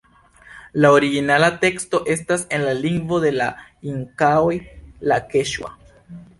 [0.85, 3.53] La originala teksto estas en la lingvo de la
[3.95, 4.59] Inkaoj
[5.13, 5.75] la keĉua.